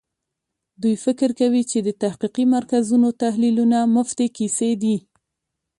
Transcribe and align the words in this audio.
دوی 0.81 0.95
فکر 1.05 1.29
کوي 1.39 1.63
چې 1.71 1.77
د 1.87 1.89
تحقیقي 2.03 2.45
مرکزونو 2.55 3.07
تحلیلونه 3.23 3.77
مفتې 3.95 4.27
کیسې 4.37 4.71
دي. 4.81 4.97